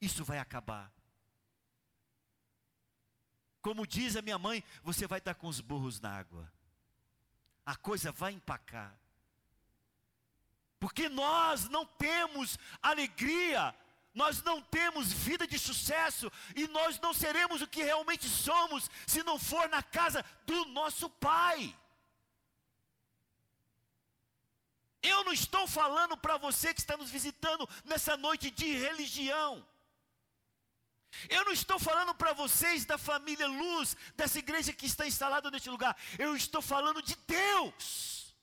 Isso 0.00 0.24
vai 0.24 0.38
acabar. 0.38 0.92
Como 3.60 3.86
diz 3.86 4.16
a 4.16 4.22
minha 4.22 4.38
mãe, 4.38 4.64
você 4.82 5.06
vai 5.06 5.18
estar 5.18 5.34
com 5.34 5.46
os 5.46 5.60
burros 5.60 6.00
na 6.00 6.10
água. 6.10 6.50
A 7.64 7.76
coisa 7.76 8.10
vai 8.10 8.32
empacar. 8.32 8.98
Porque 10.80 11.08
nós 11.08 11.68
não 11.68 11.84
temos 11.84 12.58
alegria, 12.80 13.74
nós 14.14 14.42
não 14.42 14.60
temos 14.60 15.12
vida 15.12 15.46
de 15.46 15.58
sucesso 15.58 16.30
e 16.56 16.66
nós 16.68 16.98
não 17.00 17.14
seremos 17.14 17.62
o 17.62 17.68
que 17.68 17.82
realmente 17.82 18.28
somos 18.28 18.90
se 19.06 19.22
não 19.22 19.38
for 19.38 19.68
na 19.68 19.82
casa 19.82 20.24
do 20.44 20.64
nosso 20.66 21.08
Pai. 21.08 21.76
Eu 25.02 25.24
não 25.24 25.32
estou 25.32 25.66
falando 25.66 26.16
para 26.16 26.36
você 26.36 26.74
que 26.74 26.80
está 26.80 26.96
nos 26.96 27.10
visitando 27.10 27.68
nessa 27.84 28.16
noite 28.16 28.50
de 28.50 28.76
religião. 28.76 29.64
Eu 31.28 31.44
não 31.44 31.52
estou 31.52 31.78
falando 31.78 32.14
para 32.14 32.32
vocês 32.32 32.84
da 32.84 32.98
família 32.98 33.46
Luz, 33.46 33.96
dessa 34.14 34.38
igreja 34.38 34.72
que 34.72 34.86
está 34.86 35.06
instalada 35.06 35.50
neste 35.50 35.70
lugar. 35.70 35.96
Eu 36.18 36.36
estou 36.36 36.60
falando 36.60 37.00
de 37.00 37.16
Deus. 37.26 38.34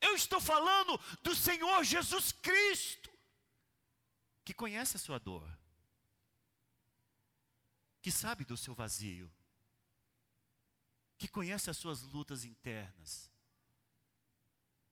Eu 0.00 0.14
estou 0.14 0.40
falando 0.40 0.98
do 1.22 1.34
Senhor 1.34 1.82
Jesus 1.84 2.32
Cristo, 2.32 3.10
que 4.48 4.54
conhece 4.54 4.96
a 4.96 4.98
sua 4.98 5.18
dor, 5.18 5.46
que 8.00 8.10
sabe 8.10 8.46
do 8.46 8.56
seu 8.56 8.74
vazio, 8.74 9.30
que 11.18 11.28
conhece 11.28 11.68
as 11.68 11.76
suas 11.76 12.00
lutas 12.00 12.46
internas, 12.46 13.30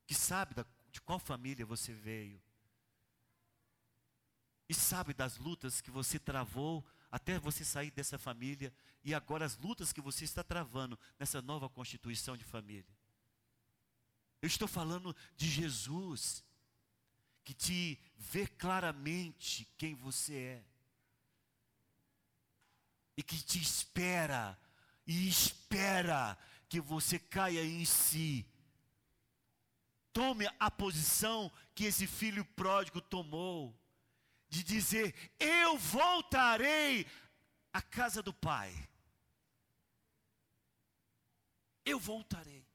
que 0.06 0.14
sabe 0.14 0.52
da, 0.52 0.66
de 0.92 1.00
qual 1.00 1.18
família 1.18 1.64
você 1.64 1.94
veio, 1.94 2.38
e 4.68 4.74
sabe 4.74 5.14
das 5.14 5.38
lutas 5.38 5.80
que 5.80 5.90
você 5.90 6.18
travou 6.18 6.84
até 7.10 7.38
você 7.38 7.64
sair 7.64 7.90
dessa 7.90 8.18
família, 8.18 8.70
e 9.02 9.14
agora 9.14 9.46
as 9.46 9.56
lutas 9.56 9.90
que 9.90 10.02
você 10.02 10.24
está 10.26 10.44
travando 10.44 10.98
nessa 11.18 11.40
nova 11.40 11.66
constituição 11.66 12.36
de 12.36 12.44
família. 12.44 12.94
Eu 14.42 14.48
estou 14.48 14.68
falando 14.68 15.16
de 15.34 15.48
Jesus, 15.48 16.44
que 17.46 17.54
te 17.54 17.96
vê 18.16 18.44
claramente 18.44 19.64
quem 19.78 19.94
você 19.94 20.34
é, 20.34 20.64
e 23.16 23.22
que 23.22 23.40
te 23.40 23.62
espera, 23.62 24.58
e 25.06 25.28
espera 25.28 26.36
que 26.68 26.80
você 26.80 27.20
caia 27.20 27.64
em 27.64 27.84
si. 27.84 28.44
Tome 30.12 30.44
a 30.58 30.68
posição 30.72 31.52
que 31.72 31.84
esse 31.84 32.04
filho 32.08 32.44
pródigo 32.44 33.00
tomou, 33.00 33.72
de 34.48 34.64
dizer: 34.64 35.14
Eu 35.38 35.78
voltarei 35.78 37.06
à 37.72 37.80
casa 37.80 38.24
do 38.24 38.34
Pai. 38.34 38.74
Eu 41.84 42.00
voltarei. 42.00 42.66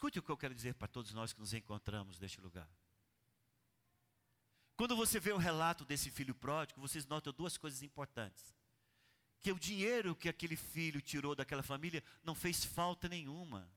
Escute 0.00 0.18
o 0.18 0.22
que 0.22 0.30
eu 0.30 0.36
quero 0.38 0.54
dizer 0.54 0.72
para 0.76 0.88
todos 0.88 1.12
nós 1.12 1.30
que 1.30 1.40
nos 1.40 1.52
encontramos 1.52 2.18
neste 2.18 2.40
lugar. 2.40 2.66
Quando 4.74 4.96
você 4.96 5.20
vê 5.20 5.30
o 5.30 5.36
relato 5.36 5.84
desse 5.84 6.10
filho 6.10 6.34
pródigo, 6.34 6.80
vocês 6.80 7.04
notam 7.04 7.34
duas 7.34 7.58
coisas 7.58 7.82
importantes. 7.82 8.56
Que 9.42 9.52
o 9.52 9.58
dinheiro 9.58 10.16
que 10.16 10.30
aquele 10.30 10.56
filho 10.56 11.02
tirou 11.02 11.34
daquela 11.34 11.62
família 11.62 12.02
não 12.24 12.34
fez 12.34 12.64
falta 12.64 13.10
nenhuma. 13.10 13.70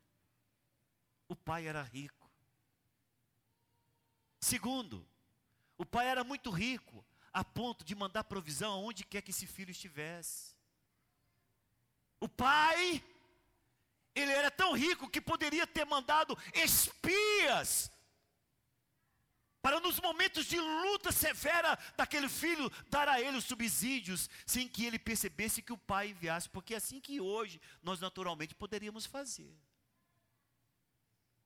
O 1.28 1.36
pai 1.36 1.68
era 1.68 1.84
rico. 1.84 2.32
Segundo, 4.40 5.06
o 5.78 5.86
pai 5.86 6.08
era 6.08 6.24
muito 6.24 6.50
rico, 6.52 7.06
a 7.34 7.44
ponto 7.44 7.84
de 7.84 7.94
mandar 7.96 8.24
provisão 8.24 8.72
aonde 8.72 9.04
quer 9.04 9.22
que 9.22 9.32
esse 9.32 9.46
filho 9.46 9.72
estivesse. 9.72 10.56
O 12.18 12.30
pai 12.30 13.04
ele 14.16 14.32
era 14.32 14.52
tão 14.52 14.74
rico 14.74 15.10
que 15.10 15.22
poderia 15.22 15.66
ter 15.66 15.86
mandado 15.86 16.38
espias 16.54 17.92
para 19.64 19.80
nos 19.80 19.98
momentos 20.02 20.46
de 20.46 20.60
luta 20.60 21.10
severa 21.10 21.80
daquele 21.96 22.28
filho 22.28 22.70
dar 22.90 23.08
a 23.08 23.22
ele 23.22 23.38
os 23.38 23.46
subsídios, 23.46 24.30
sem 24.46 24.68
que 24.68 24.86
ele 24.86 25.00
percebesse 25.00 25.62
que 25.62 25.72
o 25.72 25.78
pai 25.78 26.10
enviasse, 26.10 26.50
porque 26.50 26.74
é 26.74 26.78
assim 26.78 27.00
que 27.00 27.22
hoje 27.22 27.62
nós 27.82 28.02
naturalmente 28.02 28.54
poderíamos 28.54 29.06
fazer. 29.06 29.58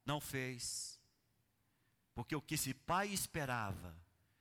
Não 0.03 0.19
fez, 0.19 0.99
porque 2.15 2.35
o 2.35 2.41
que 2.41 2.55
esse 2.55 2.73
pai 2.73 3.09
esperava 3.09 3.95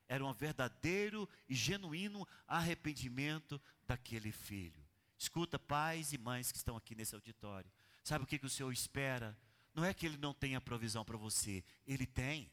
era 0.09 0.25
um 0.25 0.33
verdadeiro 0.33 1.29
e 1.47 1.55
genuíno 1.55 2.27
arrependimento 2.47 3.61
daquele 3.87 4.33
filho. 4.33 4.83
Escuta, 5.19 5.59
pais 5.59 6.15
e 6.15 6.19
mães 6.19 6.51
que 6.51 6.57
estão 6.57 6.77
aqui 6.79 6.95
nesse 6.95 7.15
auditório. 7.15 7.71
Sabe 8.07 8.23
o 8.23 8.27
que, 8.27 8.39
que 8.39 8.47
o 8.47 8.49
Senhor 8.49 8.71
espera? 8.71 9.37
Não 9.75 9.85
é 9.85 9.93
que 9.93 10.07
Ele 10.07 10.17
não 10.17 10.33
tenha 10.33 10.61
provisão 10.61 11.05
para 11.05 11.17
você, 11.17 11.65
Ele 11.85 12.07
tem. 12.07 12.49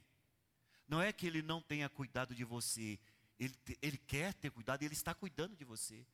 Não 0.87 0.99
é 0.99 1.13
que 1.13 1.27
Ele 1.27 1.43
não 1.43 1.61
tenha 1.61 1.87
cuidado 1.87 2.33
de 2.33 2.43
você, 2.43 2.99
Ele, 3.39 3.55
ele 3.79 3.99
quer 3.99 4.33
ter 4.33 4.49
cuidado 4.49 4.81
Ele 4.81 4.95
está 4.95 5.13
cuidando 5.13 5.55
de 5.55 5.63
você. 5.63 6.07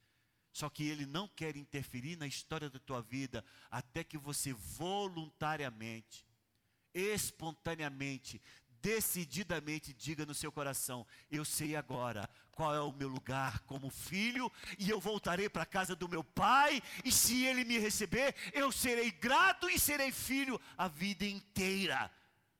Só 0.51 0.69
que 0.69 0.83
ele 0.83 1.05
não 1.05 1.25
quer 1.25 1.55
interferir 1.55 2.17
na 2.17 2.27
história 2.27 2.69
da 2.69 2.79
tua 2.79 3.01
vida 3.01 3.45
até 3.71 4.03
que 4.03 4.17
você 4.17 4.51
voluntariamente, 4.51 6.27
espontaneamente, 6.93 8.41
decididamente 8.81 9.93
diga 9.93 10.25
no 10.25 10.33
seu 10.33 10.51
coração: 10.51 11.05
Eu 11.29 11.45
sei 11.45 11.75
agora 11.75 12.29
qual 12.51 12.75
é 12.75 12.81
o 12.81 12.91
meu 12.91 13.07
lugar 13.07 13.59
como 13.61 13.89
filho, 13.89 14.51
e 14.77 14.89
eu 14.89 14.99
voltarei 14.99 15.49
para 15.49 15.63
a 15.63 15.65
casa 15.65 15.95
do 15.95 16.09
meu 16.09 16.23
pai, 16.23 16.81
e 17.05 17.11
se 17.11 17.45
ele 17.45 17.63
me 17.63 17.77
receber, 17.77 18.35
eu 18.53 18.71
serei 18.71 19.11
grato 19.11 19.69
e 19.69 19.79
serei 19.79 20.11
filho 20.11 20.59
a 20.77 20.87
vida 20.87 21.25
inteira. 21.25 22.11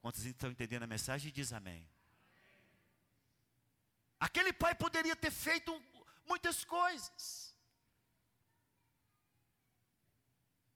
Quantos 0.01 0.25
estão 0.25 0.49
entendendo 0.49 0.83
a 0.83 0.87
mensagem? 0.87 1.31
Diz 1.31 1.51
amém. 1.51 1.87
Aquele 4.19 4.51
pai 4.51 4.75
poderia 4.75 5.15
ter 5.15 5.31
feito 5.31 5.81
muitas 6.27 6.63
coisas. 6.63 7.48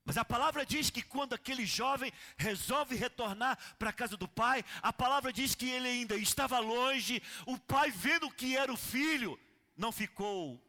Mas 0.05 0.17
a 0.17 0.25
palavra 0.25 0.65
diz 0.65 0.89
que 0.89 1.01
quando 1.01 1.33
aquele 1.33 1.65
jovem 1.65 2.12
resolve 2.38 2.95
retornar 2.95 3.57
para 3.79 3.89
a 3.89 3.93
casa 3.93 4.17
do 4.17 4.27
pai, 4.27 4.63
a 4.81 4.91
palavra 4.91 5.31
diz 5.31 5.55
que 5.55 5.69
ele 5.69 5.88
ainda 5.88 6.17
estava 6.17 6.60
longe, 6.60 7.22
o 7.45 7.57
pai 7.57 7.89
vendo 7.89 8.29
que 8.29 8.57
era 8.57 8.72
o 8.72 8.77
filho, 8.77 9.39
não 9.77 9.91
ficou 9.91 10.62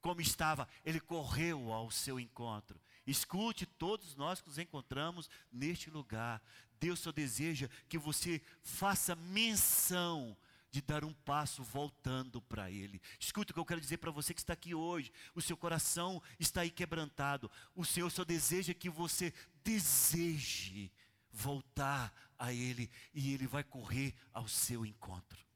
como 0.00 0.20
estava, 0.20 0.66
ele 0.84 1.00
correu 1.00 1.72
ao 1.72 1.90
seu 1.90 2.18
encontro. 2.18 2.80
Escute, 3.06 3.66
todos 3.66 4.14
nós 4.14 4.40
que 4.40 4.48
nos 4.48 4.58
encontramos 4.58 5.28
neste 5.52 5.90
lugar, 5.90 6.42
Deus 6.80 7.00
só 7.00 7.12
deseja 7.12 7.68
que 7.88 7.98
você 7.98 8.40
faça 8.62 9.14
menção 9.16 10.36
de 10.70 10.82
dar 10.82 11.04
um 11.04 11.12
passo 11.12 11.62
voltando 11.62 12.42
para 12.42 12.70
Ele. 12.70 13.00
Escuta 13.18 13.52
o 13.52 13.54
que 13.54 13.60
eu 13.60 13.64
quero 13.64 13.80
dizer 13.80 13.98
para 13.98 14.10
você 14.10 14.34
que 14.34 14.40
está 14.40 14.52
aqui 14.52 14.74
hoje. 14.74 15.12
O 15.34 15.40
seu 15.40 15.56
coração 15.56 16.22
está 16.38 16.60
aí 16.60 16.70
quebrantado. 16.70 17.50
O 17.74 17.84
Senhor 17.84 18.10
só 18.10 18.24
deseja 18.24 18.74
que 18.74 18.90
você 18.90 19.32
deseje 19.64 20.90
voltar 21.30 22.12
a 22.38 22.52
Ele 22.52 22.90
e 23.14 23.32
Ele 23.32 23.46
vai 23.46 23.64
correr 23.64 24.14
ao 24.32 24.46
seu 24.46 24.84
encontro. 24.84 25.46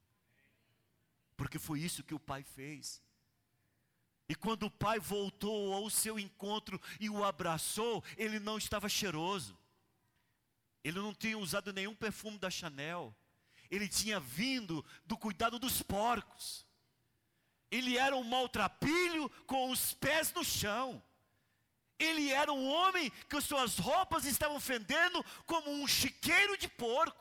Porque 1.37 1.59
foi 1.59 1.81
isso 1.81 2.05
que 2.05 2.15
o 2.15 2.21
Pai 2.21 2.43
fez. 2.43 3.03
E 4.29 4.35
quando 4.35 4.65
o 4.65 4.71
pai 4.71 4.99
voltou 4.99 5.75
ao 5.75 5.91
seu 5.91 6.19
encontro 6.19 6.81
e 6.99 7.11
o 7.11 7.23
abraçou, 7.23 8.03
ele 8.17 8.39
não 8.39 8.57
estava 8.57 8.89
cheiroso. 8.89 9.59
Ele 10.83 10.99
não 11.01 11.13
tinha 11.13 11.37
usado 11.37 11.71
nenhum 11.71 11.95
perfume 11.95 12.39
da 12.39 12.49
Chanel 12.49 13.15
ele 13.73 13.89
tinha 13.89 14.21
vindo 14.21 14.85
do 15.07 15.17
cuidado 15.17 15.59
dos 15.59 15.81
porcos. 15.81 16.67
Ele 17.71 17.97
era 17.97 18.15
um 18.15 18.23
maltrapilho 18.23 19.31
com 19.47 19.71
os 19.71 19.95
pés 19.95 20.31
no 20.35 20.45
chão. 20.45 21.03
Ele 21.99 22.31
era 22.31 22.53
um 22.53 22.69
homem 22.69 23.11
que 23.31 23.41
suas 23.41 23.79
roupas 23.79 24.27
estavam 24.27 24.61
fendendo 24.61 25.25
como 25.47 25.71
um 25.71 25.89
chiqueiro 25.89 26.59
de 26.59 26.69
porco. 26.69 27.19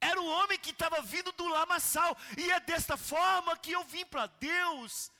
Era 0.00 0.20
um 0.20 0.26
homem 0.26 0.58
que 0.58 0.70
estava 0.70 1.00
vindo 1.02 1.30
do 1.30 1.46
lamaçal. 1.46 2.18
E 2.36 2.50
é 2.50 2.58
desta 2.58 2.96
forma 2.96 3.56
que 3.56 3.70
eu 3.70 3.84
vim 3.84 4.04
para 4.04 4.26
Deus. 4.26 5.12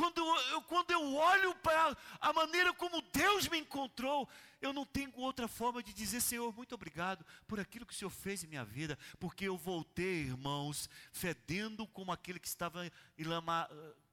Quando 0.00 0.18
eu, 0.18 0.62
quando 0.62 0.90
eu 0.92 1.14
olho 1.14 1.54
para 1.56 1.94
a 2.18 2.32
maneira 2.32 2.72
como 2.72 3.02
Deus 3.12 3.46
me 3.48 3.58
encontrou, 3.58 4.26
eu 4.58 4.72
não 4.72 4.86
tenho 4.86 5.12
outra 5.14 5.46
forma 5.46 5.82
de 5.82 5.92
dizer, 5.92 6.22
Senhor, 6.22 6.50
muito 6.56 6.74
obrigado 6.74 7.22
por 7.46 7.60
aquilo 7.60 7.84
que 7.84 7.92
o 7.92 7.96
Senhor 7.96 8.08
fez 8.08 8.42
em 8.42 8.46
minha 8.46 8.64
vida, 8.64 8.98
porque 9.18 9.44
eu 9.44 9.58
voltei, 9.58 10.22
irmãos, 10.22 10.88
fedendo 11.12 11.86
como 11.86 12.12
aquele 12.12 12.40
que 12.40 12.48
estava 12.48 12.90
lama, 13.18 13.68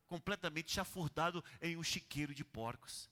completamente 0.08 0.74
chafurdado 0.74 1.41
em 1.62 1.77
um 1.77 1.84
chiqueiro 1.84 2.36
de 2.36 2.44
porcos. 2.44 3.10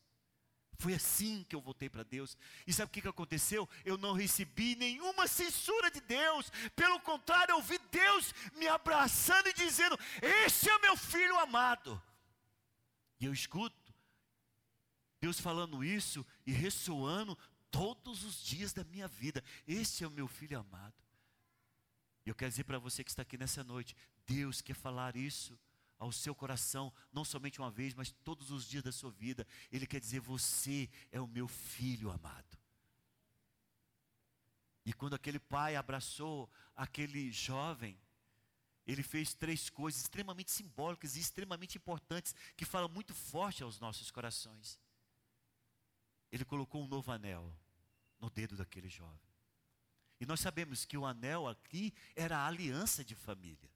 Foi 0.77 0.93
assim 0.93 1.45
que 1.47 1.55
eu 1.55 1.61
voltei 1.61 1.89
para 1.89 2.03
Deus. 2.03 2.37
E 2.67 2.73
sabe 2.73 2.89
o 2.89 2.91
que, 2.91 3.01
que 3.01 3.07
aconteceu? 3.07 3.69
Eu 3.85 3.97
não 3.97 4.11
recebi 4.11 4.75
nenhuma 4.75 5.27
censura 5.27 5.89
de 5.89 6.01
Deus. 6.01 6.51
Pelo 6.75 6.99
contrário, 6.99 7.53
eu 7.53 7.61
vi 7.61 7.79
Deus 7.89 8.35
me 8.57 8.67
abraçando 8.67 9.47
e 9.47 9.53
dizendo: 9.53 9.97
Esse 10.21 10.69
é 10.69 10.77
meu 10.79 10.97
filho 10.97 11.39
amado. 11.39 12.03
E 13.19 13.25
eu 13.25 13.33
escuto 13.33 13.85
Deus 15.25 15.39
falando 15.39 15.83
isso 15.83 16.23
e 16.45 16.51
ressoando 16.51 17.35
todos 17.71 18.23
os 18.23 18.43
dias 18.43 18.73
da 18.73 18.83
minha 18.83 19.07
vida. 19.07 19.43
Esse 19.67 20.03
é 20.03 20.07
o 20.07 20.11
meu 20.11 20.27
filho 20.27 20.59
amado. 20.59 20.93
E 22.23 22.29
eu 22.29 22.35
quero 22.35 22.51
dizer 22.51 22.63
para 22.63 22.77
você 22.77 23.03
que 23.03 23.09
está 23.09 23.23
aqui 23.23 23.35
nessa 23.35 23.63
noite, 23.63 23.95
Deus 24.27 24.61
quer 24.61 24.75
falar 24.75 25.15
isso 25.15 25.59
ao 25.97 26.11
seu 26.11 26.35
coração, 26.35 26.93
não 27.11 27.25
somente 27.25 27.59
uma 27.59 27.71
vez, 27.71 27.95
mas 27.95 28.11
todos 28.23 28.51
os 28.51 28.67
dias 28.67 28.83
da 28.83 28.91
sua 28.91 29.09
vida. 29.09 29.47
Ele 29.71 29.87
quer 29.87 29.99
dizer: 29.99 30.19
Você 30.19 30.87
é 31.11 31.19
o 31.19 31.27
meu 31.27 31.47
filho 31.47 32.11
amado. 32.11 32.57
E 34.85 34.93
quando 34.93 35.15
aquele 35.15 35.39
pai 35.39 35.75
abraçou 35.75 36.47
aquele 36.75 37.31
jovem, 37.31 37.99
ele 38.85 39.03
fez 39.03 39.33
três 39.33 39.69
coisas 39.69 40.01
extremamente 40.01 40.51
simbólicas 40.51 41.15
e 41.15 41.19
extremamente 41.19 41.77
importantes, 41.77 42.35
que 42.55 42.65
falam 42.65 42.89
muito 42.89 43.13
forte 43.13 43.63
aos 43.63 43.79
nossos 43.79 44.11
corações 44.11 44.79
ele 46.35 46.45
colocou 46.45 46.83
um 46.83 46.87
novo 46.87 47.11
anel 47.11 47.53
no 48.19 48.29
dedo 48.29 48.57
daquele 48.57 48.89
jovem. 48.89 49.19
E 50.19 50.25
nós 50.25 50.39
sabemos 50.39 50.85
que 50.85 50.97
o 50.97 51.05
anel 51.05 51.47
aqui 51.47 51.93
era 52.15 52.37
a 52.37 52.47
aliança 52.47 53.03
de 53.03 53.15
família. 53.15 53.69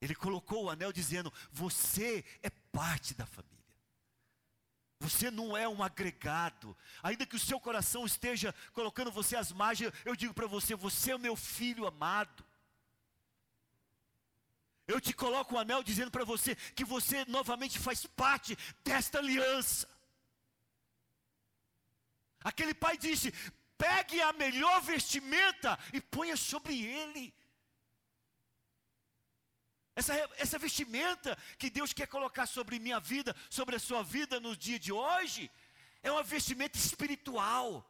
Ele 0.00 0.14
colocou 0.14 0.64
o 0.64 0.70
anel 0.70 0.92
dizendo: 0.92 1.32
Você 1.50 2.24
é 2.42 2.50
parte 2.50 3.14
da 3.14 3.26
família. 3.26 3.58
Você 5.00 5.30
não 5.30 5.56
é 5.56 5.68
um 5.68 5.82
agregado. 5.82 6.76
Ainda 7.02 7.26
que 7.26 7.36
o 7.36 7.40
seu 7.40 7.60
coração 7.60 8.04
esteja 8.04 8.54
colocando 8.72 9.12
você 9.12 9.36
às 9.36 9.50
margens, 9.50 9.92
eu 10.04 10.14
digo 10.14 10.34
para 10.34 10.46
você: 10.46 10.74
Você 10.76 11.10
é 11.10 11.16
o 11.16 11.20
meu 11.20 11.34
filho 11.34 11.86
amado. 11.86 12.44
Eu 14.92 14.98
te 15.00 15.12
coloco 15.12 15.54
o 15.54 15.58
anel 15.58 15.82
dizendo 15.82 16.10
para 16.10 16.24
você 16.24 16.56
que 16.74 16.84
você 16.84 17.22
novamente 17.26 17.78
faz 17.78 18.06
parte 18.06 18.56
desta 18.82 19.18
aliança. 19.18 19.86
Aquele 22.42 22.72
pai 22.72 22.96
disse: 22.96 23.30
pegue 23.76 24.20
a 24.22 24.32
melhor 24.32 24.80
vestimenta 24.80 25.78
e 25.92 26.00
ponha 26.00 26.36
sobre 26.38 26.82
ele. 26.82 27.34
Essa, 29.94 30.14
essa 30.38 30.58
vestimenta 30.58 31.36
que 31.58 31.68
Deus 31.68 31.92
quer 31.92 32.06
colocar 32.06 32.46
sobre 32.46 32.78
minha 32.78 32.98
vida, 32.98 33.36
sobre 33.50 33.76
a 33.76 33.80
sua 33.80 34.02
vida 34.02 34.40
no 34.40 34.56
dia 34.56 34.78
de 34.78 34.92
hoje, 34.92 35.50
é 36.02 36.10
uma 36.10 36.22
vestimenta 36.22 36.78
espiritual. 36.78 37.84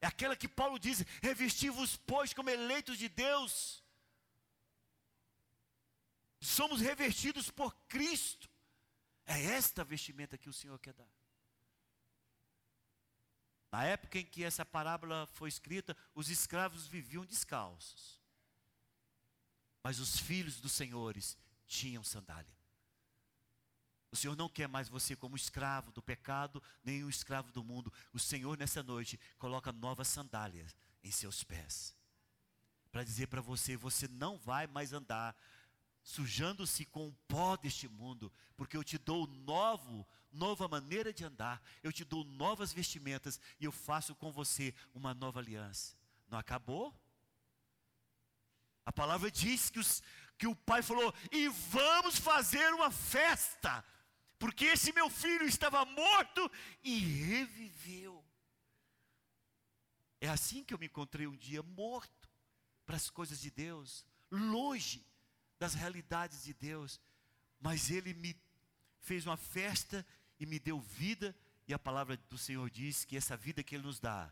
É 0.00 0.06
aquela 0.06 0.36
que 0.36 0.48
Paulo 0.48 0.78
diz: 0.78 1.04
revesti-vos, 1.22 1.96
pois, 1.96 2.34
como 2.34 2.50
eleitos 2.50 2.98
de 2.98 3.08
Deus. 3.08 3.81
Somos 6.42 6.80
revestidos 6.80 7.50
por 7.50 7.72
Cristo. 7.88 8.50
É 9.24 9.40
esta 9.40 9.84
vestimenta 9.84 10.36
que 10.36 10.48
o 10.48 10.52
Senhor 10.52 10.76
quer 10.80 10.92
dar. 10.92 11.08
Na 13.70 13.84
época 13.84 14.18
em 14.18 14.26
que 14.26 14.42
essa 14.42 14.66
parábola 14.66 15.26
foi 15.34 15.48
escrita, 15.48 15.96
os 16.12 16.28
escravos 16.28 16.86
viviam 16.88 17.24
descalços. 17.24 18.20
Mas 19.84 20.00
os 20.00 20.18
filhos 20.18 20.60
dos 20.60 20.72
senhores 20.72 21.38
tinham 21.68 22.02
sandália. 22.02 22.52
O 24.10 24.16
Senhor 24.16 24.36
não 24.36 24.48
quer 24.48 24.68
mais 24.68 24.88
você 24.88 25.14
como 25.14 25.36
escravo 25.36 25.92
do 25.92 26.02
pecado, 26.02 26.60
nem 26.82 27.04
um 27.04 27.08
escravo 27.08 27.52
do 27.52 27.62
mundo. 27.62 27.90
O 28.12 28.18
Senhor, 28.18 28.58
nessa 28.58 28.82
noite, 28.82 29.18
coloca 29.38 29.72
novas 29.72 30.08
sandálias 30.08 30.76
em 31.04 31.10
seus 31.12 31.44
pés. 31.44 31.96
Para 32.90 33.04
dizer 33.04 33.28
para 33.28 33.40
você: 33.40 33.76
você 33.76 34.06
não 34.08 34.36
vai 34.36 34.66
mais 34.66 34.92
andar 34.92 35.34
sujando-se 36.02 36.84
com 36.84 37.08
o 37.08 37.12
pó 37.28 37.56
deste 37.56 37.88
mundo, 37.88 38.32
porque 38.56 38.76
eu 38.76 38.84
te 38.84 38.98
dou 38.98 39.26
novo, 39.26 40.06
nova 40.30 40.66
maneira 40.66 41.12
de 41.12 41.24
andar, 41.24 41.62
eu 41.82 41.92
te 41.92 42.04
dou 42.04 42.24
novas 42.24 42.72
vestimentas 42.72 43.40
e 43.60 43.64
eu 43.64 43.72
faço 43.72 44.14
com 44.14 44.32
você 44.32 44.74
uma 44.94 45.14
nova 45.14 45.40
aliança. 45.40 45.96
Não 46.28 46.38
acabou? 46.38 46.94
A 48.84 48.92
palavra 48.92 49.30
diz 49.30 49.70
que, 49.70 49.78
os, 49.78 50.02
que 50.36 50.46
o 50.46 50.56
pai 50.56 50.82
falou: 50.82 51.14
e 51.30 51.48
vamos 51.48 52.18
fazer 52.18 52.72
uma 52.74 52.90
festa, 52.90 53.84
porque 54.38 54.64
esse 54.66 54.92
meu 54.92 55.08
filho 55.08 55.46
estava 55.46 55.84
morto 55.84 56.50
e 56.82 56.98
reviveu. 56.98 58.24
É 60.20 60.28
assim 60.28 60.64
que 60.64 60.72
eu 60.72 60.78
me 60.78 60.86
encontrei 60.86 61.26
um 61.26 61.36
dia 61.36 61.62
morto 61.62 62.28
para 62.84 62.96
as 62.96 63.08
coisas 63.10 63.40
de 63.40 63.50
Deus, 63.50 64.04
longe 64.30 65.04
das 65.62 65.74
realidades 65.74 66.42
de 66.42 66.52
Deus, 66.52 67.00
mas 67.60 67.88
Ele 67.88 68.12
me 68.14 68.36
fez 68.98 69.24
uma 69.24 69.36
festa 69.36 70.04
e 70.40 70.44
me 70.44 70.58
deu 70.58 70.80
vida, 70.80 71.36
e 71.68 71.72
a 71.72 71.78
palavra 71.78 72.16
do 72.16 72.36
Senhor 72.36 72.68
diz 72.68 73.04
que 73.04 73.16
essa 73.16 73.36
vida 73.36 73.62
que 73.62 73.76
Ele 73.76 73.84
nos 73.84 74.00
dá 74.00 74.28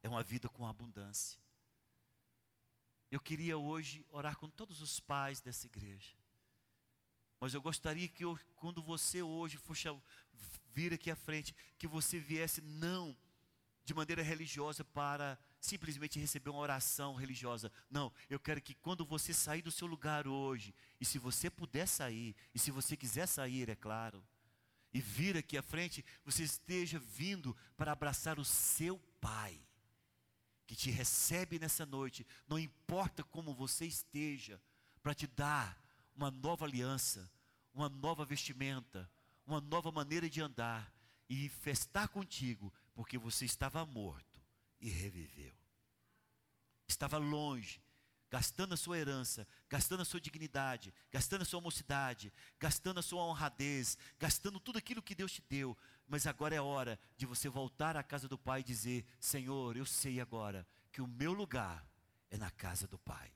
é 0.00 0.08
uma 0.08 0.22
vida 0.22 0.48
com 0.48 0.68
abundância. 0.68 1.36
Eu 3.10 3.18
queria 3.18 3.58
hoje 3.58 4.06
orar 4.10 4.36
com 4.36 4.48
todos 4.48 4.80
os 4.80 5.00
pais 5.00 5.40
dessa 5.40 5.66
igreja. 5.66 6.14
Mas 7.40 7.52
eu 7.52 7.60
gostaria 7.60 8.06
que 8.06 8.24
eu, 8.24 8.38
quando 8.54 8.80
você 8.80 9.20
hoje 9.20 9.56
for 9.56 9.76
vir 10.72 10.94
aqui 10.94 11.10
à 11.10 11.16
frente, 11.16 11.52
que 11.76 11.88
você 11.88 12.20
viesse 12.20 12.60
não 12.60 13.16
de 13.84 13.92
maneira 13.92 14.22
religiosa 14.22 14.84
para 14.84 15.36
simplesmente 15.62 16.18
receber 16.18 16.50
uma 16.50 16.58
oração 16.58 17.14
religiosa. 17.14 17.70
Não, 17.88 18.12
eu 18.28 18.40
quero 18.40 18.60
que 18.60 18.74
quando 18.74 19.06
você 19.06 19.32
sair 19.32 19.62
do 19.62 19.70
seu 19.70 19.86
lugar 19.86 20.26
hoje, 20.26 20.74
e 21.00 21.04
se 21.04 21.20
você 21.20 21.48
puder 21.48 21.86
sair, 21.86 22.34
e 22.52 22.58
se 22.58 22.72
você 22.72 22.96
quiser 22.96 23.26
sair, 23.26 23.68
é 23.68 23.76
claro, 23.76 24.22
e 24.92 25.00
vir 25.00 25.36
aqui 25.36 25.56
à 25.56 25.62
frente, 25.62 26.04
você 26.24 26.42
esteja 26.42 26.98
vindo 26.98 27.56
para 27.76 27.92
abraçar 27.92 28.38
o 28.40 28.44
seu 28.44 28.98
Pai, 29.20 29.56
que 30.66 30.74
te 30.74 30.90
recebe 30.90 31.60
nessa 31.60 31.86
noite, 31.86 32.26
não 32.48 32.58
importa 32.58 33.22
como 33.22 33.54
você 33.54 33.86
esteja, 33.86 34.60
para 35.00 35.14
te 35.14 35.28
dar 35.28 35.80
uma 36.16 36.28
nova 36.28 36.64
aliança, 36.64 37.30
uma 37.72 37.88
nova 37.88 38.24
vestimenta, 38.24 39.08
uma 39.46 39.60
nova 39.60 39.92
maneira 39.92 40.28
de 40.28 40.40
andar 40.40 40.92
e 41.28 41.48
festar 41.48 42.08
contigo, 42.08 42.72
porque 42.96 43.16
você 43.16 43.44
estava 43.44 43.86
morto 43.86 44.31
e 44.82 44.90
reviveu. 44.90 45.54
Estava 46.88 47.16
longe, 47.16 47.80
gastando 48.28 48.74
a 48.74 48.76
sua 48.76 48.98
herança, 48.98 49.46
gastando 49.70 50.02
a 50.02 50.04
sua 50.04 50.20
dignidade, 50.20 50.92
gastando 51.10 51.42
a 51.42 51.44
sua 51.44 51.60
mocidade, 51.60 52.32
gastando 52.58 52.98
a 52.98 53.02
sua 53.02 53.24
honradez, 53.24 53.96
gastando 54.18 54.58
tudo 54.58 54.78
aquilo 54.78 55.02
que 55.02 55.14
Deus 55.14 55.32
te 55.32 55.42
deu. 55.48 55.78
Mas 56.06 56.26
agora 56.26 56.54
é 56.54 56.60
hora 56.60 56.98
de 57.16 57.24
você 57.24 57.48
voltar 57.48 57.96
à 57.96 58.02
casa 58.02 58.28
do 58.28 58.36
Pai 58.36 58.60
e 58.60 58.64
dizer: 58.64 59.06
Senhor, 59.20 59.76
eu 59.76 59.86
sei 59.86 60.20
agora 60.20 60.66
que 60.90 61.00
o 61.00 61.06
meu 61.06 61.32
lugar 61.32 61.86
é 62.30 62.36
na 62.36 62.50
casa 62.50 62.86
do 62.88 62.98
Pai. 62.98 63.32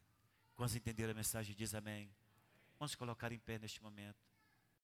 Quantos 0.56 0.74
entenderam 0.74 1.12
a 1.12 1.14
mensagem? 1.14 1.54
Diz 1.54 1.74
amém. 1.74 2.11
Vamos 2.78 2.94
colocar 2.94 3.30
em 3.30 3.38
pé 3.38 3.59
neste 3.59 3.82
momento. 3.82 4.18